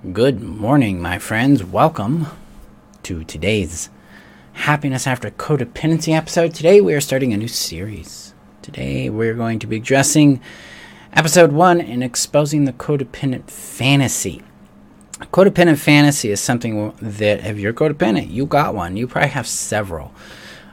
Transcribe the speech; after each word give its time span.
Good 0.00 0.40
morning, 0.40 1.02
my 1.02 1.18
friends. 1.18 1.62
Welcome 1.62 2.26
to 3.02 3.22
today's 3.22 3.90
Happiness 4.54 5.06
After 5.06 5.30
Codependency 5.30 6.16
episode. 6.16 6.54
Today, 6.54 6.80
we 6.80 6.94
are 6.94 7.02
starting 7.02 7.34
a 7.34 7.36
new 7.36 7.48
series. 7.48 8.32
Today, 8.62 9.10
we're 9.10 9.34
going 9.34 9.58
to 9.58 9.66
be 9.66 9.76
addressing 9.76 10.40
episode 11.12 11.52
one 11.52 11.82
and 11.82 12.02
exposing 12.02 12.64
the 12.64 12.72
codependent 12.72 13.50
fantasy. 13.50 14.42
A 15.20 15.26
Codependent 15.26 15.76
fantasy 15.76 16.30
is 16.30 16.40
something 16.40 16.94
that, 17.02 17.44
if 17.44 17.58
you're 17.58 17.74
codependent, 17.74 18.30
you 18.30 18.46
got 18.46 18.74
one. 18.74 18.96
You 18.96 19.06
probably 19.06 19.28
have 19.28 19.46
several. 19.46 20.14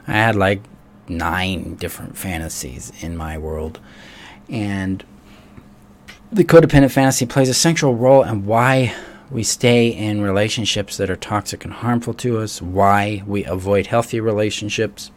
I 0.06 0.12
had 0.12 0.36
like 0.36 0.62
nine 1.06 1.74
different 1.74 2.16
fantasies 2.16 2.94
in 3.00 3.14
my 3.14 3.36
world. 3.36 3.78
And 4.48 5.04
the 6.32 6.44
codependent 6.44 6.92
fantasy 6.92 7.26
plays 7.26 7.50
a 7.50 7.54
central 7.54 7.94
role 7.94 8.22
in 8.22 8.46
why 8.46 8.94
we 9.30 9.42
stay 9.42 9.88
in 9.88 10.22
relationships 10.22 10.96
that 10.96 11.10
are 11.10 11.16
toxic 11.16 11.64
and 11.64 11.74
harmful 11.74 12.14
to 12.14 12.38
us, 12.38 12.62
why 12.62 13.22
we 13.26 13.44
avoid 13.44 13.86
healthy 13.86 14.20
relationships, 14.20 15.10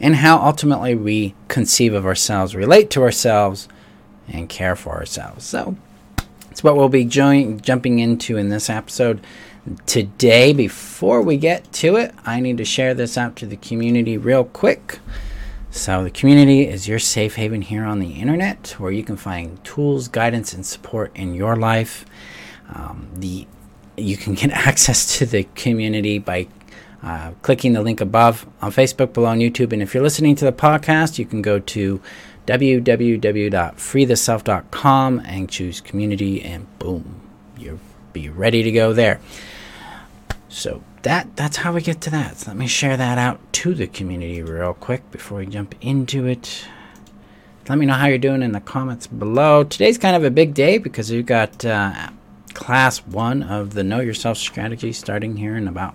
and 0.00 0.16
how 0.16 0.38
ultimately 0.38 0.94
we 0.94 1.34
conceive 1.48 1.94
of 1.94 2.04
ourselves, 2.04 2.56
relate 2.56 2.90
to 2.90 3.02
ourselves, 3.02 3.68
and 4.28 4.48
care 4.48 4.74
for 4.74 4.96
ourselves. 4.96 5.44
So, 5.44 5.76
it's 6.50 6.64
what 6.64 6.76
we'll 6.76 6.88
be 6.88 7.04
jumping 7.04 7.98
into 7.98 8.36
in 8.36 8.48
this 8.48 8.68
episode. 8.68 9.20
Today, 9.86 10.52
before 10.52 11.22
we 11.22 11.36
get 11.36 11.72
to 11.74 11.96
it, 11.96 12.12
I 12.26 12.40
need 12.40 12.58
to 12.58 12.64
share 12.64 12.94
this 12.94 13.16
out 13.16 13.36
to 13.36 13.46
the 13.46 13.56
community 13.56 14.18
real 14.18 14.44
quick. 14.44 14.98
So, 15.70 16.02
the 16.04 16.10
community 16.10 16.66
is 16.66 16.88
your 16.88 16.98
safe 16.98 17.36
haven 17.36 17.62
here 17.62 17.84
on 17.84 18.00
the 18.00 18.14
internet 18.14 18.74
where 18.78 18.92
you 18.92 19.04
can 19.04 19.16
find 19.16 19.62
tools, 19.64 20.08
guidance, 20.08 20.52
and 20.52 20.66
support 20.66 21.12
in 21.14 21.34
your 21.34 21.56
life. 21.56 22.04
Um, 22.74 23.08
the 23.14 23.46
you 23.96 24.16
can 24.16 24.34
get 24.34 24.50
access 24.50 25.18
to 25.18 25.26
the 25.26 25.44
community 25.54 26.18
by 26.18 26.48
uh, 27.02 27.32
clicking 27.42 27.72
the 27.72 27.82
link 27.82 28.00
above 28.00 28.46
on 28.60 28.70
Facebook, 28.70 29.12
below 29.12 29.28
on 29.28 29.38
YouTube, 29.38 29.72
and 29.72 29.82
if 29.82 29.94
you're 29.94 30.02
listening 30.02 30.34
to 30.36 30.44
the 30.44 30.52
podcast, 30.52 31.18
you 31.18 31.26
can 31.26 31.42
go 31.42 31.58
to 31.58 32.00
www.freetheself.com 32.46 35.22
and 35.24 35.50
choose 35.50 35.80
community, 35.80 36.42
and 36.42 36.78
boom, 36.78 37.20
you'll 37.58 37.80
be 38.12 38.28
ready 38.28 38.62
to 38.62 38.70
go 38.70 38.92
there. 38.92 39.20
So 40.48 40.82
that 41.02 41.34
that's 41.36 41.58
how 41.58 41.72
we 41.72 41.80
get 41.80 42.00
to 42.02 42.10
that. 42.10 42.38
So 42.38 42.50
let 42.50 42.56
me 42.56 42.66
share 42.66 42.96
that 42.96 43.18
out 43.18 43.40
to 43.54 43.74
the 43.74 43.86
community 43.86 44.42
real 44.42 44.74
quick 44.74 45.08
before 45.10 45.38
we 45.38 45.46
jump 45.46 45.74
into 45.80 46.26
it. 46.26 46.66
Let 47.68 47.78
me 47.78 47.86
know 47.86 47.94
how 47.94 48.06
you're 48.06 48.18
doing 48.18 48.42
in 48.42 48.52
the 48.52 48.60
comments 48.60 49.06
below. 49.06 49.64
Today's 49.64 49.96
kind 49.96 50.16
of 50.16 50.24
a 50.24 50.30
big 50.30 50.52
day 50.52 50.78
because 50.78 51.10
we've 51.10 51.24
got 51.24 51.64
uh, 51.64 52.10
class 52.54 52.98
one 52.98 53.42
of 53.42 53.74
the 53.74 53.82
Know 53.82 54.00
Yourself 54.00 54.38
strategy 54.38 54.92
starting 54.92 55.36
here 55.36 55.56
in 55.56 55.68
about 55.68 55.94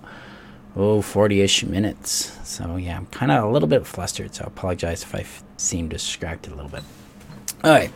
oh 0.75 0.99
40-ish 0.99 1.63
minutes. 1.65 2.37
So 2.43 2.75
yeah, 2.75 2.97
I'm 2.97 3.07
kind 3.07 3.31
of 3.31 3.43
a 3.43 3.47
little 3.49 3.67
bit 3.67 3.85
flustered, 3.87 4.35
so 4.35 4.43
I 4.43 4.47
apologize 4.47 5.03
if 5.03 5.15
I 5.15 5.19
f- 5.19 5.43
seem 5.57 5.87
distracted 5.89 6.53
a 6.53 6.55
little 6.55 6.71
bit. 6.71 6.83
All 7.63 7.71
right. 7.71 7.91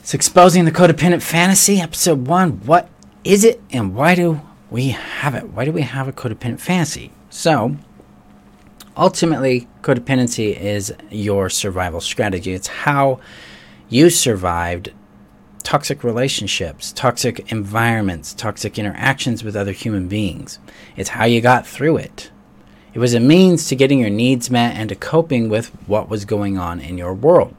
It's 0.00 0.14
exposing 0.14 0.64
the 0.64 0.72
codependent 0.72 1.22
fantasy, 1.22 1.80
episode 1.80 2.26
one. 2.26 2.64
What 2.66 2.88
is 3.24 3.44
it, 3.44 3.60
and 3.70 3.94
why 3.94 4.14
do 4.14 4.40
we 4.70 4.88
have 4.88 5.34
it? 5.34 5.48
Why 5.50 5.64
do 5.64 5.72
we 5.72 5.82
have 5.82 6.08
a 6.08 6.12
codependent 6.12 6.60
fantasy? 6.60 7.10
So, 7.30 7.76
ultimately, 8.96 9.66
codependency 9.82 10.58
is 10.58 10.92
your 11.10 11.48
survival 11.48 12.00
strategy. 12.00 12.52
It's 12.52 12.66
how 12.66 13.20
you 13.88 14.10
survived 14.10 14.92
toxic 15.64 16.04
relationships, 16.04 16.92
toxic 16.92 17.50
environments, 17.50 18.32
toxic 18.34 18.78
interactions 18.78 19.42
with 19.42 19.56
other 19.56 19.72
human 19.72 20.06
beings. 20.06 20.60
It's 20.96 21.08
how 21.08 21.24
you 21.24 21.40
got 21.40 21.66
through 21.66 21.96
it. 21.96 22.30
It 22.92 23.00
was 23.00 23.14
a 23.14 23.20
means 23.20 23.66
to 23.68 23.76
getting 23.76 23.98
your 23.98 24.10
needs 24.10 24.50
met 24.50 24.76
and 24.76 24.88
to 24.90 24.94
coping 24.94 25.48
with 25.48 25.70
what 25.88 26.08
was 26.08 26.24
going 26.24 26.58
on 26.58 26.80
in 26.80 26.96
your 26.96 27.12
world. 27.12 27.56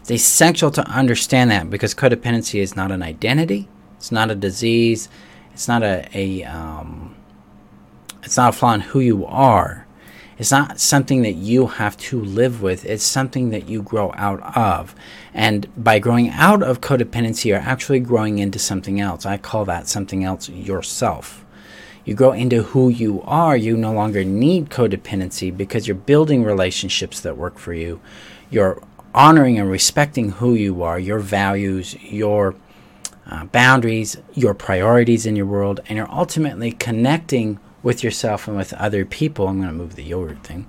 It's 0.00 0.10
essential 0.10 0.72
to 0.72 0.82
understand 0.88 1.52
that 1.52 1.70
because 1.70 1.94
codependency 1.94 2.60
is 2.60 2.74
not 2.74 2.90
an 2.90 3.04
identity, 3.04 3.68
it's 3.98 4.10
not 4.10 4.32
a 4.32 4.34
disease, 4.34 5.08
it's 5.52 5.68
not 5.68 5.84
a, 5.84 6.08
a 6.12 6.42
um, 6.42 7.14
it's 8.24 8.36
not 8.36 8.54
a 8.54 8.58
flaw 8.58 8.72
in 8.72 8.80
who 8.80 8.98
you 8.98 9.24
are. 9.26 9.86
It's 10.38 10.50
not 10.50 10.80
something 10.80 11.22
that 11.22 11.34
you 11.34 11.66
have 11.66 11.96
to 11.98 12.20
live 12.20 12.62
with. 12.62 12.84
It's 12.84 13.04
something 13.04 13.50
that 13.50 13.68
you 13.68 13.82
grow 13.82 14.12
out 14.16 14.40
of. 14.56 14.94
And 15.34 15.68
by 15.76 15.98
growing 15.98 16.30
out 16.30 16.62
of 16.62 16.80
codependency, 16.80 17.46
you're 17.46 17.58
actually 17.58 18.00
growing 18.00 18.38
into 18.38 18.58
something 18.58 19.00
else. 19.00 19.26
I 19.26 19.36
call 19.36 19.64
that 19.66 19.88
something 19.88 20.24
else 20.24 20.48
yourself. 20.48 21.44
You 22.04 22.14
grow 22.14 22.32
into 22.32 22.62
who 22.62 22.88
you 22.88 23.22
are. 23.22 23.56
You 23.56 23.76
no 23.76 23.92
longer 23.92 24.24
need 24.24 24.70
codependency 24.70 25.56
because 25.56 25.86
you're 25.86 25.94
building 25.94 26.42
relationships 26.42 27.20
that 27.20 27.36
work 27.36 27.58
for 27.58 27.72
you. 27.72 28.00
You're 28.50 28.82
honoring 29.14 29.58
and 29.58 29.70
respecting 29.70 30.30
who 30.32 30.54
you 30.54 30.82
are, 30.82 30.98
your 30.98 31.18
values, 31.18 31.94
your 32.02 32.54
uh, 33.26 33.44
boundaries, 33.44 34.16
your 34.34 34.54
priorities 34.54 35.26
in 35.26 35.36
your 35.36 35.46
world, 35.46 35.80
and 35.88 35.96
you're 35.96 36.10
ultimately 36.10 36.72
connecting 36.72 37.60
with 37.82 38.04
yourself 38.04 38.46
and 38.48 38.56
with 38.56 38.72
other 38.74 39.04
people. 39.04 39.48
I'm 39.48 39.58
going 39.58 39.68
to 39.68 39.74
move 39.74 39.96
the 39.96 40.04
yogurt 40.04 40.42
thing. 40.44 40.66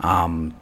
Um, 0.00 0.54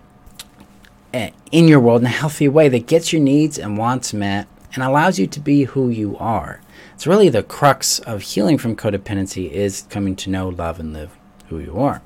eh, 1.13 1.31
in 1.51 1.69
your 1.69 1.81
world 1.81 2.03
in 2.03 2.07
a 2.07 2.11
healthy 2.11 2.49
way 2.49 2.69
that 2.69 2.87
gets 2.87 3.13
your 3.13 3.23
needs 3.23 3.59
and 3.59 3.79
wants 3.79 4.13
met 4.13 4.49
and 4.75 4.83
allows 4.83 5.19
you 5.19 5.27
to 5.27 5.41
be 5.41 5.65
who 5.65 5.89
you 5.89 6.17
are. 6.19 6.61
It's 6.95 7.07
really 7.07 7.29
the 7.29 7.43
crux 7.43 7.99
of 8.01 8.23
healing 8.23 8.59
from 8.59 8.77
codependency 8.77 9.51
is 9.51 9.87
coming 9.91 10.17
to 10.17 10.31
know, 10.31 10.49
love, 10.49 10.81
and 10.81 10.93
live 10.93 11.17
who 11.49 11.59
you 11.59 11.79
are. 11.79 12.03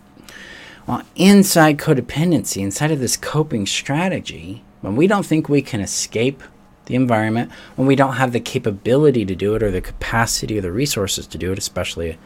Well, 0.87 1.03
inside 1.17 1.79
codependency, 1.79 2.63
inside 2.63 2.91
of 2.91 3.01
this 3.01 3.17
coping 3.17 3.67
strategy, 3.67 4.63
when 4.81 4.97
we 4.97 5.07
don't 5.07 5.27
think 5.27 5.49
we 5.49 5.63
can 5.63 5.81
escape 5.81 6.43
the 6.87 6.95
environment, 6.95 7.51
when 7.75 7.89
we 7.89 7.97
don't 7.97 8.15
have 8.15 8.33
the 8.33 8.41
capability 8.41 9.25
to 9.25 9.35
do 9.35 9.55
it 9.55 9.63
or 9.63 9.71
the 9.71 9.81
capacity 9.81 10.59
or 10.59 10.61
the 10.61 10.73
resources 10.73 11.27
to 11.27 11.39
do 11.39 11.53
it, 11.53 11.59
especially 11.59 12.19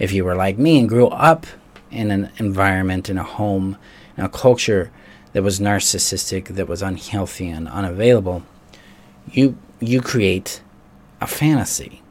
if 0.00 0.12
you 0.12 0.24
were 0.24 0.34
like 0.34 0.58
me 0.58 0.80
and 0.80 0.88
grew 0.88 1.06
up 1.08 1.46
in 1.92 2.10
an 2.10 2.30
environment, 2.38 3.08
in 3.08 3.18
a 3.18 3.22
home, 3.22 3.76
in 4.16 4.24
a 4.24 4.28
culture 4.28 4.90
that 5.32 5.42
was 5.44 5.60
narcissistic, 5.60 6.46
that 6.46 6.66
was 6.66 6.82
unhealthy 6.82 7.48
and 7.48 7.68
unavailable, 7.68 8.42
you 9.30 9.56
you 9.78 10.00
create 10.00 10.62
a 11.20 11.26
fantasy. 11.26 12.02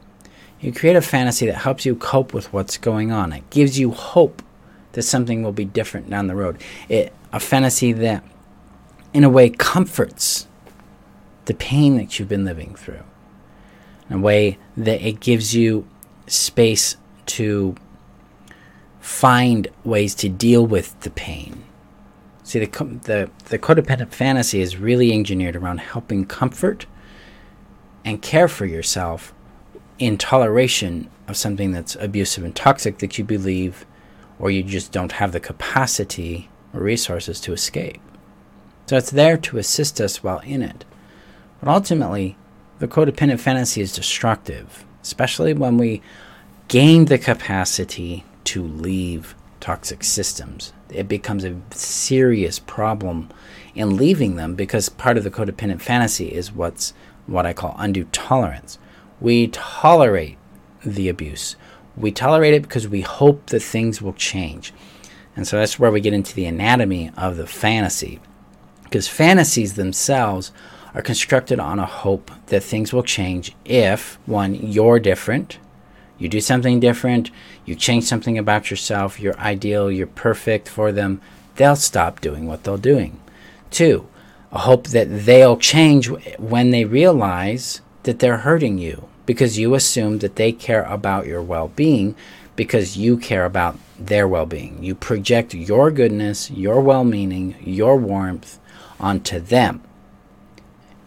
You 0.60 0.72
create 0.72 0.96
a 0.96 1.02
fantasy 1.02 1.46
that 1.46 1.56
helps 1.56 1.84
you 1.84 1.96
cope 1.96 2.32
with 2.32 2.52
what's 2.52 2.76
going 2.76 3.12
on. 3.12 3.32
It 3.32 3.48
gives 3.50 3.78
you 3.78 3.90
hope 3.90 4.42
that 4.92 5.02
something 5.02 5.42
will 5.42 5.52
be 5.52 5.64
different 5.64 6.08
down 6.08 6.26
the 6.26 6.34
road. 6.34 6.62
It 6.88 7.12
a 7.32 7.40
fantasy 7.40 7.92
that 7.92 8.24
in 9.12 9.24
a 9.24 9.28
way 9.28 9.50
comforts 9.50 10.46
the 11.46 11.54
pain 11.54 11.96
that 11.96 12.18
you've 12.18 12.28
been 12.28 12.44
living 12.44 12.74
through. 12.76 13.02
In 14.08 14.16
a 14.16 14.20
way 14.20 14.58
that 14.76 15.04
it 15.04 15.20
gives 15.20 15.54
you 15.54 15.86
space 16.26 16.96
to 17.36 17.74
find 19.00 19.68
ways 19.84 20.14
to 20.16 20.28
deal 20.28 20.66
with 20.66 20.98
the 21.00 21.10
pain. 21.10 21.64
See, 22.42 22.58
the, 22.58 22.66
the, 23.04 23.30
the 23.48 23.58
codependent 23.58 24.12
fantasy 24.12 24.60
is 24.60 24.76
really 24.76 25.12
engineered 25.12 25.56
around 25.56 25.78
helping 25.78 26.26
comfort 26.26 26.86
and 28.04 28.20
care 28.20 28.48
for 28.48 28.66
yourself 28.66 29.32
in 29.98 30.18
toleration 30.18 31.08
of 31.28 31.36
something 31.36 31.72
that's 31.72 31.94
abusive 31.96 32.44
and 32.44 32.56
toxic 32.56 32.98
that 32.98 33.18
you 33.18 33.24
believe 33.24 33.86
or 34.38 34.50
you 34.50 34.62
just 34.62 34.90
don't 34.90 35.12
have 35.12 35.32
the 35.32 35.40
capacity 35.40 36.48
or 36.74 36.80
resources 36.80 37.40
to 37.42 37.52
escape. 37.52 38.00
So 38.86 38.96
it's 38.96 39.10
there 39.10 39.36
to 39.36 39.58
assist 39.58 40.00
us 40.00 40.22
while 40.22 40.40
in 40.40 40.62
it. 40.62 40.84
But 41.60 41.68
ultimately, 41.68 42.36
the 42.80 42.88
codependent 42.88 43.38
fantasy 43.38 43.82
is 43.82 43.92
destructive, 43.92 44.84
especially 45.02 45.52
when 45.52 45.76
we 45.76 46.02
gain 46.70 47.06
the 47.06 47.18
capacity 47.18 48.24
to 48.44 48.62
leave 48.62 49.34
toxic 49.58 50.04
systems. 50.04 50.72
It 50.88 51.08
becomes 51.08 51.44
a 51.44 51.60
serious 51.72 52.60
problem 52.60 53.28
in 53.74 53.96
leaving 53.96 54.36
them 54.36 54.54
because 54.54 54.88
part 54.88 55.18
of 55.18 55.24
the 55.24 55.32
codependent 55.32 55.82
fantasy 55.82 56.28
is 56.28 56.52
what's 56.52 56.94
what 57.26 57.44
I 57.44 57.54
call 57.54 57.74
undue 57.76 58.04
tolerance. 58.12 58.78
We 59.20 59.48
tolerate 59.48 60.38
the 60.84 61.08
abuse. 61.08 61.56
We 61.96 62.12
tolerate 62.12 62.54
it 62.54 62.62
because 62.62 62.86
we 62.86 63.00
hope 63.00 63.46
that 63.46 63.64
things 63.64 64.00
will 64.00 64.12
change. 64.12 64.72
And 65.34 65.48
so 65.48 65.58
that's 65.58 65.76
where 65.76 65.90
we 65.90 66.00
get 66.00 66.14
into 66.14 66.36
the 66.36 66.46
anatomy 66.46 67.10
of 67.16 67.36
the 67.36 67.48
fantasy. 67.48 68.20
Because 68.84 69.08
fantasies 69.08 69.74
themselves 69.74 70.52
are 70.94 71.02
constructed 71.02 71.58
on 71.58 71.80
a 71.80 71.86
hope 71.86 72.30
that 72.46 72.62
things 72.62 72.92
will 72.92 73.02
change 73.02 73.56
if, 73.64 74.20
one, 74.26 74.54
you're 74.54 75.00
different, 75.00 75.58
you 76.20 76.28
do 76.28 76.40
something 76.40 76.78
different, 76.78 77.30
you 77.64 77.74
change 77.74 78.04
something 78.04 78.38
about 78.38 78.70
yourself, 78.70 79.18
you're 79.18 79.38
ideal, 79.38 79.90
you're 79.90 80.06
perfect 80.06 80.68
for 80.68 80.92
them, 80.92 81.20
they'll 81.56 81.74
stop 81.74 82.20
doing 82.20 82.46
what 82.46 82.62
they're 82.62 82.76
doing. 82.76 83.18
Two, 83.70 84.06
a 84.52 84.58
hope 84.58 84.88
that 84.88 85.24
they'll 85.24 85.56
change 85.56 86.08
when 86.38 86.70
they 86.70 86.84
realize 86.84 87.80
that 88.02 88.18
they're 88.18 88.38
hurting 88.38 88.78
you 88.78 89.08
because 89.24 89.58
you 89.58 89.74
assume 89.74 90.18
that 90.18 90.36
they 90.36 90.52
care 90.52 90.82
about 90.84 91.26
your 91.26 91.42
well 91.42 91.68
being 91.68 92.14
because 92.54 92.96
you 92.96 93.16
care 93.16 93.44
about 93.44 93.78
their 93.98 94.28
well 94.28 94.46
being. 94.46 94.82
You 94.82 94.94
project 94.94 95.54
your 95.54 95.90
goodness, 95.90 96.50
your 96.50 96.80
well 96.80 97.04
meaning, 97.04 97.56
your 97.64 97.96
warmth 97.96 98.58
onto 98.98 99.40
them 99.40 99.82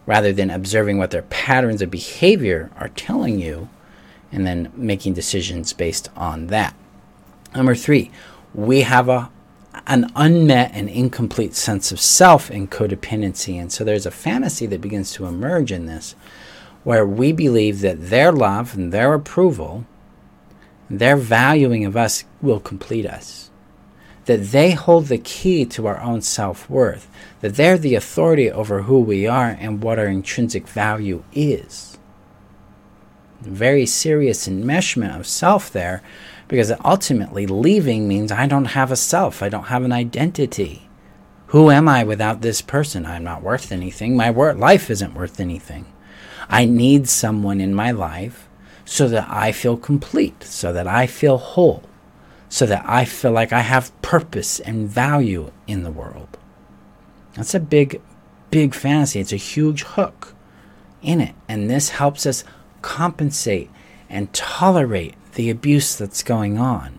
rather 0.06 0.32
than 0.32 0.50
observing 0.50 0.98
what 0.98 1.10
their 1.10 1.22
patterns 1.22 1.80
of 1.80 1.90
behavior 1.90 2.70
are 2.76 2.88
telling 2.88 3.38
you 3.38 3.68
and 4.34 4.46
then 4.46 4.72
making 4.74 5.14
decisions 5.14 5.72
based 5.72 6.10
on 6.16 6.48
that. 6.48 6.74
Number 7.54 7.74
three, 7.74 8.10
we 8.52 8.82
have 8.82 9.08
a 9.08 9.30
an 9.86 10.10
unmet 10.14 10.70
and 10.72 10.88
incomplete 10.88 11.54
sense 11.54 11.90
of 11.90 12.00
self 12.00 12.50
in 12.50 12.68
codependency. 12.68 13.60
And 13.60 13.72
so 13.72 13.84
there's 13.84 14.06
a 14.06 14.10
fantasy 14.10 14.66
that 14.66 14.80
begins 14.80 15.12
to 15.12 15.26
emerge 15.26 15.72
in 15.72 15.86
this 15.86 16.14
where 16.84 17.06
we 17.06 17.32
believe 17.32 17.80
that 17.80 18.08
their 18.10 18.30
love 18.30 18.76
and 18.76 18.92
their 18.92 19.14
approval, 19.14 19.84
their 20.88 21.16
valuing 21.16 21.84
of 21.84 21.96
us 21.96 22.24
will 22.40 22.60
complete 22.60 23.06
us. 23.06 23.50
That 24.26 24.52
they 24.52 24.70
hold 24.70 25.06
the 25.06 25.18
key 25.18 25.64
to 25.66 25.86
our 25.86 26.00
own 26.00 26.22
self 26.22 26.68
worth, 26.70 27.10
that 27.40 27.56
they're 27.56 27.78
the 27.78 27.94
authority 27.94 28.50
over 28.50 28.82
who 28.82 29.00
we 29.00 29.26
are 29.26 29.56
and 29.58 29.82
what 29.82 29.98
our 29.98 30.06
intrinsic 30.06 30.68
value 30.68 31.24
is. 31.32 31.93
Very 33.44 33.86
serious 33.86 34.48
enmeshment 34.48 35.18
of 35.18 35.26
self 35.26 35.70
there 35.70 36.02
because 36.48 36.72
ultimately 36.84 37.46
leaving 37.46 38.06
means 38.06 38.30
I 38.30 38.46
don't 38.46 38.66
have 38.66 38.90
a 38.90 38.96
self, 38.96 39.42
I 39.42 39.48
don't 39.48 39.64
have 39.64 39.84
an 39.84 39.92
identity. 39.92 40.88
Who 41.48 41.70
am 41.70 41.88
I 41.88 42.04
without 42.04 42.40
this 42.40 42.60
person? 42.60 43.06
I'm 43.06 43.24
not 43.24 43.42
worth 43.42 43.70
anything. 43.70 44.16
My 44.16 44.30
wor- 44.30 44.54
life 44.54 44.90
isn't 44.90 45.14
worth 45.14 45.38
anything. 45.38 45.86
I 46.48 46.64
need 46.64 47.08
someone 47.08 47.60
in 47.60 47.74
my 47.74 47.90
life 47.90 48.48
so 48.84 49.08
that 49.08 49.28
I 49.30 49.52
feel 49.52 49.76
complete, 49.76 50.42
so 50.42 50.72
that 50.72 50.86
I 50.86 51.06
feel 51.06 51.38
whole, 51.38 51.82
so 52.48 52.66
that 52.66 52.84
I 52.86 53.04
feel 53.04 53.32
like 53.32 53.52
I 53.52 53.60
have 53.60 54.00
purpose 54.02 54.60
and 54.60 54.88
value 54.88 55.52
in 55.66 55.84
the 55.84 55.92
world. 55.92 56.38
That's 57.34 57.54
a 57.54 57.60
big, 57.60 58.00
big 58.50 58.74
fantasy. 58.74 59.20
It's 59.20 59.32
a 59.32 59.36
huge 59.36 59.82
hook 59.82 60.34
in 61.02 61.20
it. 61.20 61.34
And 61.48 61.70
this 61.70 61.90
helps 61.90 62.26
us 62.26 62.44
compensate 62.84 63.70
and 64.10 64.30
tolerate 64.34 65.14
the 65.34 65.48
abuse 65.48 65.96
that's 65.96 66.22
going 66.22 66.58
on 66.58 66.98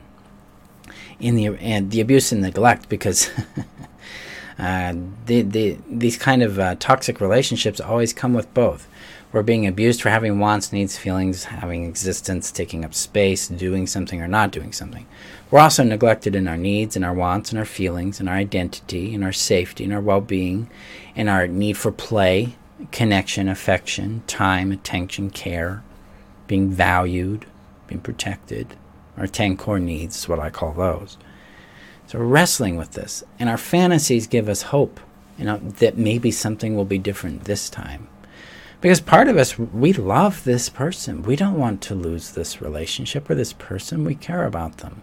in 1.19 1.35
the 1.35 1.47
and 1.59 1.91
the 1.91 2.01
abuse 2.01 2.31
and 2.31 2.41
neglect 2.41 2.89
because 2.89 3.29
uh, 4.59 4.93
the, 5.27 5.43
the, 5.43 5.77
these 5.87 6.17
kind 6.17 6.41
of 6.41 6.57
uh, 6.57 6.75
toxic 6.79 7.21
relationships 7.21 7.79
always 7.79 8.13
come 8.13 8.33
with 8.33 8.51
both. 8.53 8.87
We're 9.31 9.43
being 9.43 9.67
abused 9.67 10.01
for 10.01 10.09
having 10.09 10.39
wants, 10.39 10.73
needs, 10.73 10.97
feelings, 10.97 11.43
having 11.45 11.83
existence, 11.85 12.51
taking 12.51 12.83
up 12.83 12.93
space, 12.93 13.47
doing 13.47 13.85
something 13.85 14.21
or 14.21 14.27
not 14.27 14.51
doing 14.51 14.71
something. 14.71 15.05
We're 15.51 15.59
also 15.59 15.83
neglected 15.83 16.35
in 16.35 16.47
our 16.47 16.57
needs 16.57 16.95
and 16.95 17.05
our 17.05 17.13
wants 17.13 17.51
and 17.51 17.59
our 17.59 17.65
feelings 17.65 18.19
and 18.19 18.27
our 18.27 18.35
identity 18.35 19.13
and 19.13 19.23
our 19.23 19.33
safety 19.33 19.83
and 19.83 19.93
our 19.93 20.01
well 20.01 20.21
being 20.21 20.69
and 21.15 21.29
our 21.29 21.47
need 21.47 21.77
for 21.77 21.91
play, 21.91 22.55
connection, 22.91 23.47
affection, 23.47 24.23
time, 24.27 24.71
attention, 24.71 25.29
care, 25.29 25.83
being 26.47 26.69
valued, 26.69 27.45
being 27.87 28.01
protected. 28.01 28.75
Our 29.17 29.27
10 29.27 29.57
core 29.57 29.79
needs 29.79 30.27
what 30.27 30.39
I 30.39 30.49
call 30.49 30.73
those. 30.73 31.17
So 32.07 32.19
we're 32.19 32.25
wrestling 32.25 32.75
with 32.77 32.91
this. 32.91 33.23
And 33.39 33.49
our 33.49 33.57
fantasies 33.57 34.27
give 34.27 34.49
us 34.49 34.63
hope, 34.63 34.99
you 35.37 35.45
know, 35.45 35.57
that 35.57 35.97
maybe 35.97 36.31
something 36.31 36.75
will 36.75 36.85
be 36.85 36.97
different 36.97 37.45
this 37.45 37.69
time. 37.69 38.07
Because 38.81 39.01
part 39.01 39.27
of 39.27 39.37
us, 39.37 39.57
we 39.57 39.93
love 39.93 40.43
this 40.43 40.69
person. 40.69 41.23
We 41.23 41.35
don't 41.35 41.57
want 41.57 41.81
to 41.83 41.95
lose 41.95 42.31
this 42.31 42.61
relationship 42.61 43.29
or 43.29 43.35
this 43.35 43.53
person. 43.53 44.03
We 44.03 44.15
care 44.15 44.45
about 44.45 44.79
them. 44.79 45.01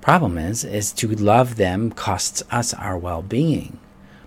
Problem 0.00 0.36
is, 0.36 0.62
is 0.62 0.92
to 0.92 1.08
love 1.08 1.56
them 1.56 1.90
costs 1.90 2.42
us 2.50 2.74
our 2.74 2.98
well-being. 2.98 3.78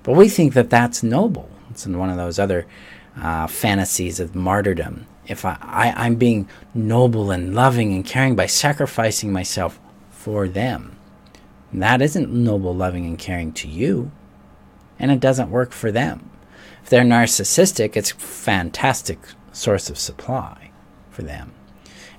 But 0.03 0.15
we 0.15 0.29
think 0.29 0.53
that 0.53 0.69
that's 0.69 1.03
noble. 1.03 1.49
It's 1.75 1.85
in 1.85 1.99
one 1.99 2.09
of 2.09 2.15
those 2.15 2.39
other 2.39 2.65
uh, 3.21 3.47
fantasies 3.47 4.21
of 4.21 4.33
martyrdom 4.33 5.07
if 5.27 5.43
I, 5.43 5.57
I, 5.59 6.05
I'm 6.05 6.15
being 6.15 6.47
noble 6.73 7.31
and 7.31 7.53
loving 7.53 7.93
and 7.93 8.05
caring 8.05 8.33
by 8.33 8.45
sacrificing 8.45 9.33
myself 9.33 9.77
for 10.09 10.47
them. 10.47 10.95
That 11.73 12.01
isn't 12.01 12.31
noble, 12.31 12.73
loving, 12.73 13.05
and 13.05 13.19
caring 13.19 13.51
to 13.53 13.67
you, 13.67 14.09
and 14.97 15.11
it 15.11 15.19
doesn't 15.19 15.51
work 15.51 15.73
for 15.73 15.91
them. 15.91 16.29
If 16.81 16.89
they're 16.89 17.03
narcissistic, 17.03 17.97
it's 17.97 18.11
fantastic 18.11 19.19
source 19.51 19.89
of 19.89 19.97
supply 19.97 20.71
for 21.09 21.23
them. 21.23 21.51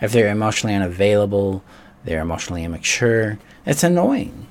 If 0.03 0.12
they're 0.12 0.29
emotionally 0.29 0.76
unavailable, 0.76 1.64
they're 2.05 2.20
emotionally 2.20 2.62
immature, 2.64 3.38
it's 3.64 3.82
annoying. 3.82 4.49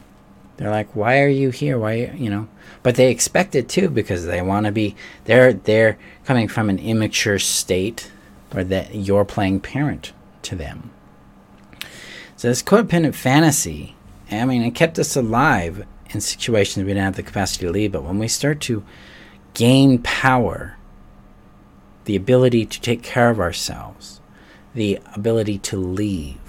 They're 0.58 0.72
like, 0.72 0.96
"Why 0.96 1.22
are 1.22 1.28
you 1.28 1.50
here? 1.50 1.78
Why, 1.78 2.14
you 2.16 2.30
know?" 2.30 2.48
But 2.84 2.96
they 2.96 3.12
expect 3.12 3.56
it 3.56 3.68
too 3.68 3.90
because 3.90 4.26
they 4.26 4.42
want 4.42 4.66
to 4.66 4.72
be. 4.72 4.96
They're 5.26 5.54
they're 5.54 5.98
coming 6.24 6.48
from 6.48 6.70
an 6.70 6.80
immature 6.80 7.40
state 7.40 8.12
or 8.54 8.64
that 8.64 8.96
you're 8.96 9.26
playing 9.26 9.60
parent 9.60 10.14
to 10.44 10.56
them. 10.56 10.92
So 12.38 12.48
this 12.50 12.64
codependent 12.64 13.16
fantasy, 13.16 13.96
I 14.32 14.46
mean, 14.46 14.62
it 14.62 14.76
kept 14.76 15.00
us 15.00 15.16
alive 15.16 15.86
in 16.10 16.22
situations 16.22 16.84
we 16.84 16.92
didn't 16.92 17.04
have 17.04 17.16
the 17.16 17.24
capacity 17.24 17.66
to 17.66 17.72
leave. 17.72 17.92
But 17.92 18.04
when 18.04 18.20
we 18.20 18.28
start 18.28 18.62
to 18.62 18.84
gain 19.54 20.00
power, 20.00 20.78
the 22.06 22.16
ability 22.16 22.66
to 22.66 22.82
take 22.82 23.02
care 23.02 23.30
of 23.30 23.40
ourselves, 23.40 24.22
the 24.74 25.00
ability 25.16 25.58
to 25.60 25.78
leave, 25.78 26.40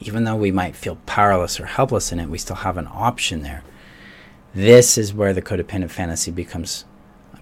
even 0.00 0.24
though 0.24 0.36
we 0.36 0.50
might 0.50 0.76
feel 0.76 0.96
powerless 1.06 1.58
or 1.58 1.66
helpless 1.66 2.12
in 2.12 2.20
it, 2.20 2.28
we 2.28 2.38
still 2.38 2.56
have 2.56 2.76
an 2.76 2.88
option 2.90 3.42
there. 3.42 3.62
This 4.54 4.96
is 4.96 5.14
where 5.14 5.32
the 5.32 5.42
codependent 5.42 5.90
fantasy 5.90 6.30
becomes 6.30 6.84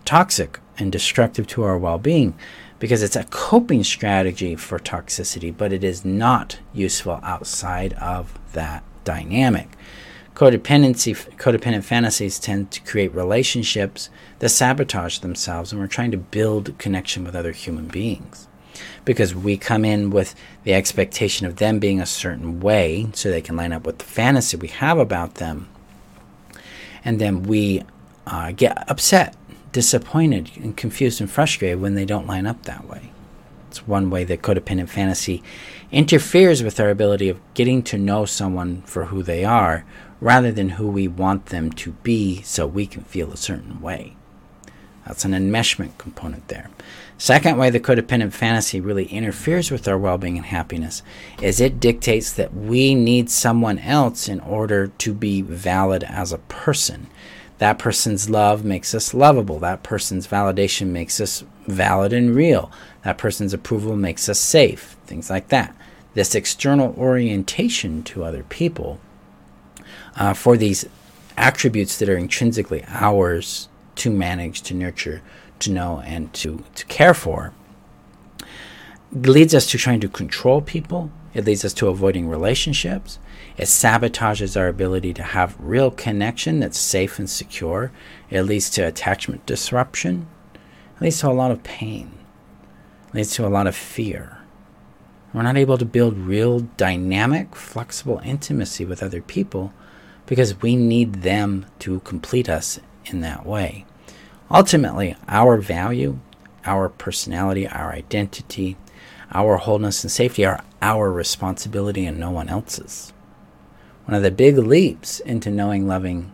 toxic 0.04 0.60
and 0.78 0.90
destructive 0.90 1.46
to 1.48 1.62
our 1.62 1.78
well 1.78 1.98
being 1.98 2.34
because 2.78 3.02
it's 3.02 3.16
a 3.16 3.24
coping 3.24 3.84
strategy 3.84 4.56
for 4.56 4.78
toxicity, 4.78 5.56
but 5.56 5.72
it 5.72 5.84
is 5.84 6.04
not 6.04 6.58
useful 6.72 7.20
outside 7.22 7.92
of 7.94 8.38
that 8.52 8.82
dynamic. 9.04 9.76
Codependency, 10.34 11.14
codependent 11.36 11.84
fantasies 11.84 12.40
tend 12.40 12.70
to 12.72 12.80
create 12.82 13.14
relationships 13.14 14.10
that 14.40 14.48
sabotage 14.48 15.18
themselves, 15.18 15.70
and 15.70 15.80
we're 15.80 15.86
trying 15.86 16.10
to 16.10 16.16
build 16.16 16.76
connection 16.78 17.24
with 17.24 17.36
other 17.36 17.52
human 17.52 17.86
beings 17.86 18.48
because 19.04 19.34
we 19.34 19.56
come 19.56 19.84
in 19.84 20.10
with 20.10 20.34
the 20.64 20.74
expectation 20.74 21.46
of 21.46 21.56
them 21.56 21.78
being 21.78 22.00
a 22.00 22.06
certain 22.06 22.60
way 22.60 23.08
so 23.12 23.30
they 23.30 23.42
can 23.42 23.56
line 23.56 23.72
up 23.72 23.86
with 23.86 23.98
the 23.98 24.04
fantasy 24.04 24.56
we 24.56 24.68
have 24.68 24.98
about 24.98 25.36
them, 25.36 25.68
and 27.04 27.20
then 27.20 27.42
we 27.42 27.82
uh, 28.26 28.52
get 28.52 28.88
upset 28.90 29.36
disappointed 29.74 30.52
and 30.56 30.76
confused 30.76 31.20
and 31.20 31.28
frustrated 31.28 31.80
when 31.80 31.96
they 31.96 32.04
don't 32.04 32.28
line 32.28 32.46
up 32.46 32.62
that 32.62 32.88
way. 32.88 33.10
It's 33.68 33.88
one 33.88 34.08
way 34.08 34.22
that 34.22 34.40
codependent 34.40 34.88
fantasy 34.88 35.42
interferes 35.90 36.62
with 36.62 36.78
our 36.78 36.90
ability 36.90 37.28
of 37.28 37.40
getting 37.54 37.82
to 37.82 37.98
know 37.98 38.24
someone 38.24 38.82
for 38.82 39.06
who 39.06 39.24
they 39.24 39.44
are 39.44 39.84
rather 40.20 40.52
than 40.52 40.70
who 40.70 40.86
we 40.86 41.08
want 41.08 41.46
them 41.46 41.72
to 41.72 41.90
be 42.04 42.40
so 42.42 42.68
we 42.68 42.86
can 42.86 43.02
feel 43.02 43.32
a 43.32 43.36
certain 43.36 43.80
way. 43.80 44.14
That's 45.06 45.24
an 45.24 45.32
enmeshment 45.32 45.98
component 45.98 46.48
there. 46.48 46.70
Second 47.18 47.58
way 47.58 47.70
the 47.70 47.80
codependent 47.80 48.32
fantasy 48.32 48.80
really 48.80 49.06
interferes 49.06 49.70
with 49.70 49.86
our 49.86 49.98
well 49.98 50.18
being 50.18 50.36
and 50.36 50.46
happiness 50.46 51.02
is 51.40 51.60
it 51.60 51.80
dictates 51.80 52.32
that 52.32 52.54
we 52.54 52.94
need 52.94 53.30
someone 53.30 53.78
else 53.78 54.28
in 54.28 54.40
order 54.40 54.88
to 54.88 55.14
be 55.14 55.42
valid 55.42 56.04
as 56.04 56.32
a 56.32 56.38
person. 56.38 57.06
That 57.58 57.78
person's 57.78 58.28
love 58.28 58.64
makes 58.64 58.94
us 58.94 59.14
lovable. 59.14 59.60
That 59.60 59.82
person's 59.82 60.26
validation 60.26 60.88
makes 60.88 61.20
us 61.20 61.44
valid 61.66 62.12
and 62.12 62.34
real. 62.34 62.70
That 63.04 63.18
person's 63.18 63.54
approval 63.54 63.96
makes 63.96 64.28
us 64.28 64.40
safe. 64.40 64.96
Things 65.06 65.30
like 65.30 65.48
that. 65.48 65.74
This 66.14 66.34
external 66.34 66.94
orientation 66.96 68.02
to 68.04 68.24
other 68.24 68.42
people 68.44 69.00
uh, 70.16 70.34
for 70.34 70.56
these 70.56 70.84
attributes 71.36 71.98
that 71.98 72.08
are 72.08 72.16
intrinsically 72.16 72.84
ours 72.88 73.68
to 73.96 74.10
manage, 74.10 74.62
to 74.62 74.74
nurture, 74.74 75.22
to 75.60 75.70
know, 75.70 76.00
and 76.04 76.32
to, 76.34 76.64
to 76.74 76.84
care 76.86 77.14
for 77.14 77.52
leads 79.14 79.54
us 79.54 79.66
to 79.66 79.78
trying 79.78 80.00
to 80.00 80.08
control 80.08 80.60
people. 80.60 81.10
It 81.32 81.44
leads 81.44 81.64
us 81.64 81.74
to 81.74 81.88
avoiding 81.88 82.28
relationships. 82.28 83.18
It 83.56 83.64
sabotages 83.64 84.58
our 84.58 84.68
ability 84.68 85.14
to 85.14 85.22
have 85.22 85.56
real 85.58 85.90
connection 85.90 86.60
that's 86.60 86.78
safe 86.78 87.18
and 87.18 87.30
secure. 87.30 87.92
It 88.30 88.42
leads 88.42 88.70
to 88.70 88.82
attachment 88.82 89.46
disruption. 89.46 90.26
It 90.96 91.04
leads 91.04 91.20
to 91.20 91.28
a 91.28 91.32
lot 91.32 91.50
of 91.50 91.62
pain. 91.62 92.18
It 93.08 93.14
leads 93.14 93.34
to 93.34 93.46
a 93.46 93.48
lot 93.48 93.66
of 93.66 93.76
fear. 93.76 94.38
We're 95.32 95.42
not 95.42 95.56
able 95.56 95.78
to 95.78 95.84
build 95.84 96.16
real 96.16 96.60
dynamic, 96.60 97.56
flexible 97.56 98.20
intimacy 98.24 98.84
with 98.84 99.02
other 99.02 99.20
people 99.20 99.72
because 100.26 100.60
we 100.62 100.76
need 100.76 101.22
them 101.22 101.66
to 101.80 102.00
complete 102.00 102.48
us 102.48 102.78
in 103.06 103.20
that 103.20 103.46
way. 103.46 103.84
Ultimately, 104.50 105.16
our 105.28 105.56
value, 105.58 106.18
our 106.64 106.88
personality, 106.88 107.66
our 107.66 107.92
identity, 107.92 108.76
our 109.32 109.56
wholeness 109.56 110.04
and 110.04 110.10
safety 110.10 110.44
are 110.44 110.62
our 110.80 111.10
responsibility 111.10 112.06
and 112.06 112.18
no 112.18 112.30
one 112.30 112.48
else's. 112.48 113.12
One 114.04 114.14
of 114.14 114.22
the 114.22 114.30
big 114.30 114.58
leaps 114.58 115.20
into 115.20 115.50
knowing, 115.50 115.88
loving, 115.88 116.32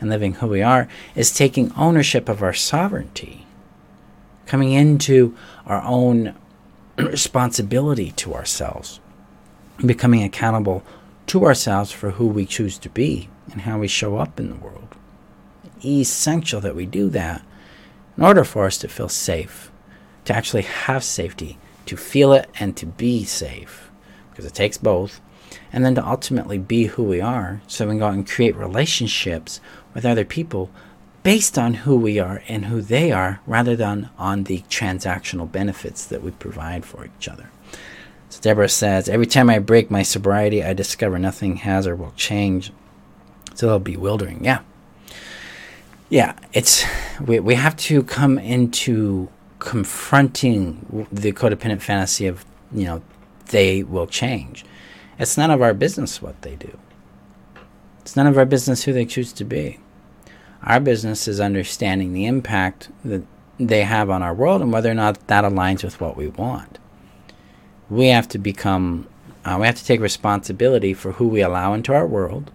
and 0.00 0.08
living 0.08 0.34
who 0.34 0.46
we 0.46 0.62
are 0.62 0.88
is 1.14 1.32
taking 1.32 1.72
ownership 1.76 2.28
of 2.28 2.42
our 2.42 2.54
sovereignty, 2.54 3.46
coming 4.46 4.72
into 4.72 5.36
our 5.66 5.82
own 5.82 6.34
responsibility 6.98 8.10
to 8.12 8.34
ourselves, 8.34 9.00
becoming 9.84 10.22
accountable 10.22 10.82
to 11.26 11.44
ourselves 11.44 11.92
for 11.92 12.12
who 12.12 12.26
we 12.26 12.46
choose 12.46 12.78
to 12.78 12.88
be 12.88 13.28
and 13.52 13.62
how 13.62 13.78
we 13.78 13.86
show 13.86 14.16
up 14.16 14.40
in 14.40 14.48
the 14.48 14.56
world. 14.56 14.96
Essential 15.84 16.60
that 16.60 16.76
we 16.76 16.86
do 16.86 17.08
that 17.10 17.42
in 18.16 18.24
order 18.24 18.44
for 18.44 18.66
us 18.66 18.78
to 18.78 18.88
feel 18.88 19.08
safe, 19.08 19.70
to 20.24 20.34
actually 20.34 20.62
have 20.62 21.02
safety, 21.02 21.58
to 21.86 21.96
feel 21.96 22.32
it 22.32 22.48
and 22.58 22.76
to 22.76 22.86
be 22.86 23.24
safe, 23.24 23.90
because 24.30 24.44
it 24.44 24.54
takes 24.54 24.78
both, 24.78 25.20
and 25.72 25.84
then 25.84 25.94
to 25.94 26.06
ultimately 26.06 26.58
be 26.58 26.84
who 26.84 27.02
we 27.02 27.20
are 27.20 27.60
so 27.66 27.86
we 27.86 27.92
can 27.92 27.98
go 27.98 28.06
out 28.06 28.14
and 28.14 28.28
create 28.28 28.54
relationships 28.56 29.60
with 29.94 30.04
other 30.04 30.24
people 30.24 30.70
based 31.22 31.58
on 31.58 31.74
who 31.74 31.96
we 31.96 32.18
are 32.18 32.42
and 32.48 32.66
who 32.66 32.80
they 32.80 33.12
are 33.12 33.40
rather 33.46 33.76
than 33.76 34.08
on 34.18 34.44
the 34.44 34.60
transactional 34.70 35.50
benefits 35.50 36.06
that 36.06 36.22
we 36.22 36.30
provide 36.30 36.84
for 36.84 37.06
each 37.06 37.28
other. 37.28 37.50
So 38.28 38.40
Deborah 38.40 38.68
says, 38.68 39.08
Every 39.08 39.26
time 39.26 39.50
I 39.50 39.58
break 39.58 39.90
my 39.90 40.02
sobriety, 40.02 40.62
I 40.62 40.72
discover 40.72 41.18
nothing 41.18 41.56
has 41.56 41.86
or 41.86 41.96
will 41.96 42.12
change. 42.16 42.72
It's 43.50 43.62
a 43.62 43.66
little 43.66 43.80
bewildering. 43.80 44.44
Yeah. 44.44 44.60
Yeah, 46.10 46.34
it's 46.52 46.84
we, 47.24 47.38
we 47.38 47.54
have 47.54 47.76
to 47.76 48.02
come 48.02 48.36
into 48.36 49.28
confronting 49.60 51.06
the 51.12 51.32
codependent 51.32 51.82
fantasy 51.82 52.26
of, 52.26 52.44
you 52.72 52.84
know, 52.84 53.02
they 53.46 53.84
will 53.84 54.08
change. 54.08 54.64
It's 55.20 55.38
none 55.38 55.52
of 55.52 55.62
our 55.62 55.72
business 55.72 56.20
what 56.20 56.42
they 56.42 56.56
do. 56.56 56.76
It's 58.00 58.16
none 58.16 58.26
of 58.26 58.36
our 58.36 58.44
business 58.44 58.82
who 58.84 58.92
they 58.92 59.06
choose 59.06 59.32
to 59.34 59.44
be. 59.44 59.78
Our 60.64 60.80
business 60.80 61.28
is 61.28 61.38
understanding 61.38 62.12
the 62.12 62.26
impact 62.26 62.88
that 63.04 63.22
they 63.58 63.84
have 63.84 64.10
on 64.10 64.20
our 64.22 64.34
world 64.34 64.62
and 64.62 64.72
whether 64.72 64.90
or 64.90 64.94
not 64.94 65.28
that 65.28 65.44
aligns 65.44 65.84
with 65.84 66.00
what 66.00 66.16
we 66.16 66.26
want. 66.26 66.78
We 67.88 68.08
have 68.08 68.26
to 68.28 68.38
become, 68.38 69.06
uh, 69.44 69.58
we 69.60 69.66
have 69.66 69.76
to 69.76 69.84
take 69.84 70.00
responsibility 70.00 70.92
for 70.92 71.12
who 71.12 71.28
we 71.28 71.40
allow 71.40 71.72
into 71.72 71.94
our 71.94 72.06
world. 72.06 72.50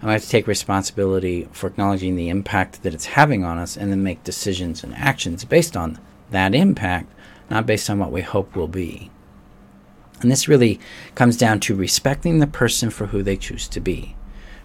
And 0.00 0.08
we 0.08 0.12
have 0.12 0.22
to 0.22 0.28
take 0.28 0.46
responsibility 0.46 1.46
for 1.52 1.66
acknowledging 1.66 2.16
the 2.16 2.30
impact 2.30 2.82
that 2.82 2.94
it's 2.94 3.06
having 3.06 3.44
on 3.44 3.58
us 3.58 3.76
and 3.76 3.90
then 3.90 4.02
make 4.02 4.24
decisions 4.24 4.82
and 4.82 4.94
actions 4.94 5.44
based 5.44 5.76
on 5.76 5.98
that 6.30 6.54
impact, 6.54 7.12
not 7.50 7.66
based 7.66 7.90
on 7.90 7.98
what 7.98 8.12
we 8.12 8.22
hope 8.22 8.56
will 8.56 8.68
be. 8.68 9.10
And 10.22 10.30
this 10.30 10.48
really 10.48 10.80
comes 11.14 11.36
down 11.36 11.60
to 11.60 11.74
respecting 11.74 12.38
the 12.38 12.46
person 12.46 12.90
for 12.90 13.06
who 13.06 13.22
they 13.22 13.36
choose 13.36 13.68
to 13.68 13.80
be. 13.80 14.16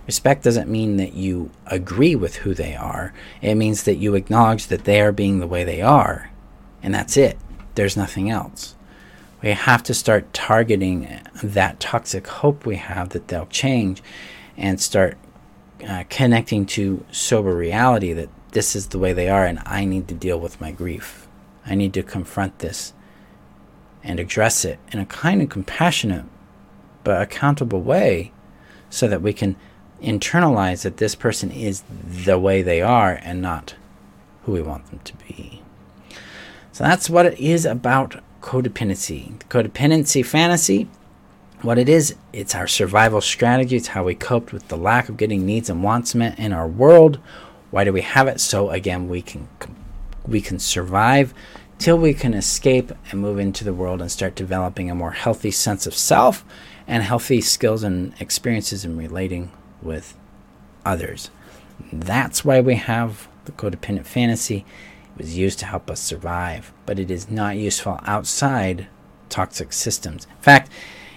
Respect 0.07 0.43
doesn't 0.43 0.69
mean 0.69 0.97
that 0.97 1.13
you 1.13 1.49
agree 1.65 2.15
with 2.15 2.37
who 2.37 2.53
they 2.53 2.75
are. 2.75 3.13
It 3.41 3.55
means 3.55 3.83
that 3.83 3.95
you 3.95 4.15
acknowledge 4.15 4.67
that 4.67 4.83
they 4.83 5.01
are 5.01 5.11
being 5.11 5.39
the 5.39 5.47
way 5.47 5.63
they 5.63 5.81
are. 5.81 6.29
And 6.83 6.93
that's 6.93 7.17
it. 7.17 7.37
There's 7.73 7.97
nothing 7.97 8.29
else. 8.29 8.75
We 9.41 9.49
have 9.49 9.83
to 9.83 9.93
start 9.93 10.33
targeting 10.33 11.19
that 11.43 11.79
toxic 11.79 12.27
hope 12.27 12.65
we 12.65 12.75
have 12.75 13.09
that 13.09 13.27
they'll 13.27 13.47
change 13.47 14.01
and 14.57 14.79
start 14.79 15.17
uh, 15.87 16.03
connecting 16.09 16.65
to 16.65 17.05
sober 17.11 17.55
reality 17.55 18.13
that 18.13 18.29
this 18.51 18.75
is 18.75 18.87
the 18.87 18.99
way 18.99 19.13
they 19.13 19.29
are 19.29 19.45
and 19.45 19.61
I 19.65 19.85
need 19.85 20.07
to 20.07 20.13
deal 20.13 20.39
with 20.39 20.59
my 20.61 20.71
grief. 20.71 21.27
I 21.65 21.75
need 21.75 21.93
to 21.93 22.03
confront 22.03 22.59
this 22.59 22.93
and 24.03 24.19
address 24.19 24.65
it 24.65 24.79
in 24.91 24.99
a 24.99 25.05
kind 25.05 25.41
and 25.41 25.49
compassionate 25.49 26.25
but 27.03 27.21
accountable 27.21 27.81
way 27.81 28.31
so 28.89 29.07
that 29.07 29.21
we 29.21 29.33
can 29.33 29.55
internalize 30.01 30.83
that 30.83 30.97
this 30.97 31.15
person 31.15 31.51
is 31.51 31.83
the 32.25 32.37
way 32.37 32.61
they 32.61 32.81
are 32.81 33.19
and 33.23 33.41
not 33.41 33.75
who 34.43 34.51
we 34.51 34.61
want 34.61 34.85
them 34.87 34.99
to 35.03 35.13
be. 35.27 35.61
So 36.71 36.83
that's 36.83 37.09
what 37.09 37.25
it 37.25 37.39
is 37.39 37.65
about 37.65 38.21
codependency. 38.41 39.39
The 39.39 39.45
Codependency 39.45 40.25
fantasy, 40.25 40.87
what 41.61 41.77
it 41.77 41.89
is, 41.89 42.15
it's 42.33 42.55
our 42.55 42.67
survival 42.67 43.21
strategy. 43.21 43.75
It's 43.75 43.87
how 43.87 44.03
we 44.03 44.15
coped 44.15 44.53
with 44.53 44.67
the 44.67 44.77
lack 44.77 45.09
of 45.09 45.17
getting 45.17 45.45
needs 45.45 45.69
and 45.69 45.83
wants 45.83 46.15
met 46.15 46.37
in 46.37 46.53
our 46.53 46.67
world. 46.67 47.19
Why 47.71 47.83
do 47.83 47.93
we 47.93 48.01
have 48.01 48.27
it? 48.27 48.39
So 48.39 48.69
again, 48.69 49.07
we 49.07 49.21
can 49.21 49.47
we 50.27 50.41
can 50.41 50.59
survive 50.59 51.33
till 51.77 51.97
we 51.97 52.13
can 52.13 52.33
escape 52.33 52.91
and 53.11 53.19
move 53.19 53.37
into 53.39 53.63
the 53.63 53.73
world 53.73 54.01
and 54.01 54.11
start 54.11 54.35
developing 54.35 54.89
a 54.89 54.95
more 54.95 55.11
healthy 55.11 55.51
sense 55.51 55.85
of 55.85 55.93
self 55.93 56.43
and 56.87 57.03
healthy 57.03 57.41
skills 57.41 57.83
and 57.83 58.13
experiences 58.19 58.85
in 58.85 58.97
relating 58.97 59.51
with 59.81 60.15
others. 60.85 61.29
That's 61.91 62.45
why 62.45 62.61
we 62.61 62.75
have 62.75 63.27
the 63.45 63.51
codependent 63.51 64.05
fantasy. 64.05 64.65
It 65.15 65.17
was 65.17 65.37
used 65.37 65.59
to 65.59 65.65
help 65.65 65.89
us 65.89 66.01
survive, 66.01 66.71
but 66.85 66.99
it 66.99 67.09
is 67.11 67.29
not 67.29 67.57
useful 67.57 67.99
outside 68.03 68.87
toxic 69.29 69.73
systems. 69.73 70.25
In 70.25 70.41
fact, 70.41 70.71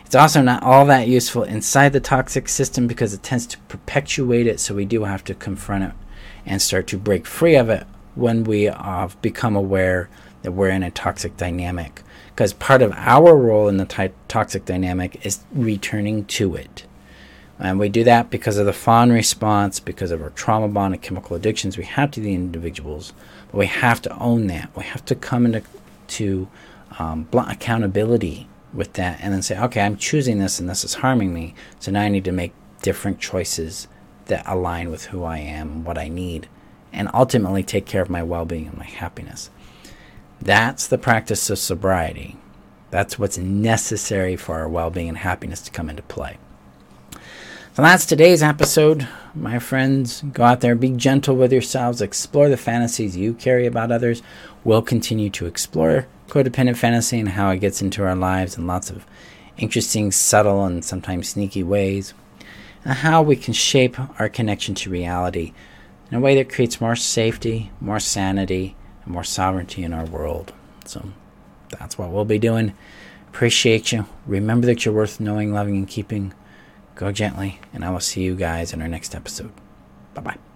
it's 0.09 0.15
also 0.15 0.41
not 0.41 0.63
all 0.63 0.87
that 0.87 1.07
useful 1.07 1.43
inside 1.43 1.93
the 1.93 2.01
toxic 2.01 2.49
system 2.49 2.87
because 2.87 3.13
it 3.13 3.23
tends 3.23 3.47
to 3.49 3.59
perpetuate 3.69 4.47
it, 4.47 4.59
so 4.59 4.75
we 4.75 4.87
do 4.87 5.05
have 5.05 5.23
to 5.25 5.35
confront 5.35 5.85
it 5.85 5.93
and 6.47 6.63
start 6.63 6.87
to 6.87 6.97
break 6.97 7.27
free 7.27 7.57
of 7.57 7.69
it 7.69 7.87
when 8.15 8.43
we 8.45 8.63
have 8.63 9.21
become 9.21 9.55
aware 9.55 10.09
that 10.41 10.53
we're 10.53 10.71
in 10.71 10.83
a 10.83 10.91
toxic 10.91 11.37
dynamic. 11.37 12.03
Because 12.29 12.55
part 12.55 12.81
of 12.81 12.95
our 12.97 13.37
role 13.37 13.69
in 13.69 13.77
the 13.77 14.11
toxic 14.29 14.65
dynamic 14.65 15.27
is 15.27 15.41
returning 15.53 16.25
to 16.25 16.55
it. 16.55 16.87
And 17.59 17.79
we 17.79 17.91
do 17.91 18.03
that 18.05 18.31
because 18.31 18.57
of 18.57 18.65
the 18.65 18.73
fawn 18.73 19.13
response, 19.13 19.79
because 19.79 20.11
of 20.11 20.23
our 20.23 20.31
trauma 20.31 20.69
bond 20.69 20.95
and 20.95 21.03
chemical 21.03 21.37
addictions 21.37 21.77
we 21.77 21.85
have 21.85 22.13
to 22.13 22.21
the 22.21 22.33
individuals. 22.33 23.13
But 23.53 23.59
we 23.59 23.67
have 23.67 24.01
to 24.01 24.19
own 24.19 24.47
that. 24.47 24.75
We 24.75 24.85
have 24.85 25.05
to 25.05 25.15
come 25.15 25.45
into 25.45 25.65
to, 26.07 26.49
um, 26.99 27.29
accountability 27.35 28.49
with 28.73 28.95
that 28.95 29.19
and 29.23 29.33
then 29.33 29.43
say, 29.43 29.59
okay, 29.59 29.81
I'm 29.81 29.97
choosing 29.97 30.39
this 30.39 30.61
and 30.61 30.69
this 30.69 30.85
is 30.85 30.95
harming 30.95 31.33
me. 31.33 31.55
So 31.79 31.91
now 31.91 32.03
I 32.03 32.09
need 32.09 32.25
to 32.25 32.33
make 32.33 32.53
different 32.83 33.19
choices 33.19 33.89
that 34.27 34.47
align 34.47 34.91
with 34.91 35.07
who 35.07 35.25
I 35.25 35.39
am, 35.39 35.85
what 35.85 35.99
I 35.99 36.09
need, 36.09 36.49
and 36.93 37.11
ultimately 37.13 37.63
take 37.63 37.87
care 37.87 38.03
of 38.03 38.11
my 38.11 38.23
well 38.23 38.45
being 38.45 38.67
and 38.69 38.79
my 38.79 38.85
happiness. 38.85 39.51
That's 40.41 40.87
the 40.87 40.99
practice 40.99 41.51
of 41.51 41.59
sobriety. 41.59 42.37
That's 42.91 43.19
what's 43.19 43.39
necessary 43.39 44.37
for 44.37 44.57
our 44.57 44.69
well 44.69 44.91
being 44.91 45.09
and 45.09 45.19
happiness 45.19 45.61
to 45.63 45.71
come 45.71 45.91
into 45.91 46.03
play. 46.03 46.39
So 47.75 47.83
that's 47.83 48.07
today's 48.07 48.43
episode, 48.43 49.07
my 49.35 49.59
friends. 49.59 50.23
Go 50.33 50.45
out 50.45 50.61
there, 50.61 50.75
be 50.75 50.91
gentle 50.91 51.37
with 51.37 51.53
yourselves, 51.53 52.03
explore 52.03 52.49
the 52.49 52.57
fantasies 52.57 53.17
you 53.17 53.35
carry 53.35 53.67
about 53.67 53.93
others. 53.93 54.23
We'll 54.65 54.83
continue 54.83 55.31
to 55.31 55.47
explore 55.47 56.09
codependent 56.29 56.77
fantasy 56.77 57.19
and 57.19 57.31
how 57.31 57.51
it 57.51 57.59
gets 57.59 57.83
into 57.83 58.05
our 58.05 58.15
lives 58.15 58.57
in 58.57 58.67
lots 58.67 58.91
of 58.91 59.05
interesting, 59.57 60.13
subtle, 60.13 60.65
and 60.65 60.85
sometimes 60.85 61.29
sneaky 61.29 61.63
ways, 61.63 62.15
and 62.85 62.95
how 62.95 63.23
we 63.23 63.37
can 63.37 63.55
shape 63.55 63.99
our 64.21 64.29
connection 64.29 64.75
to 64.77 64.91
reality 64.91 65.53
in 66.11 66.17
a 66.17 66.21
way 66.21 66.35
that 66.37 66.53
creates 66.53 66.81
more 66.81 66.97
safety, 66.97 67.71
more 67.81 68.01
sanity, 68.01 68.77
and 69.05 69.13
more 69.13 69.25
sovereignty 69.25 69.83
in 69.83 69.93
our 69.93 70.07
world. 70.07 70.53
So 70.85 71.11
that's 71.71 71.99
what 71.99 72.11
we'll 72.11 72.25
be 72.25 72.39
doing. 72.39 72.75
Appreciate 73.29 73.93
you. 73.93 74.07
Remember 74.27 74.67
that 74.67 74.85
you're 74.85 74.95
worth 74.95 75.21
knowing, 75.21 75.53
loving, 75.53 75.77
and 75.77 75.89
keeping. 75.89 76.33
Go 76.95 77.13
gently, 77.13 77.61
and 77.73 77.85
I 77.85 77.91
will 77.91 78.01
see 78.01 78.23
you 78.23 78.35
guys 78.35 78.73
in 78.73 78.83
our 78.83 78.89
next 78.89 79.15
episode. 79.15 79.53
Bye 80.15 80.23
bye. 80.23 80.48